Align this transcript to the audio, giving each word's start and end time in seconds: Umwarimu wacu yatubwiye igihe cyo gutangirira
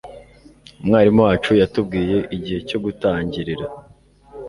Umwarimu 0.81 1.21
wacu 1.27 1.51
yatubwiye 1.61 2.17
igihe 2.35 2.59
cyo 2.69 2.77
gutangirira 2.83 3.65